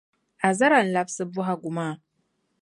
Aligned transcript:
Azara 0.47 0.79
n 0.83 0.91
labsi 0.93 1.23
bohagu 1.33 1.69
maa. 1.77 1.95